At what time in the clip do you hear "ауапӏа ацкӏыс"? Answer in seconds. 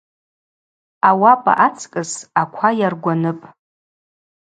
1.09-2.11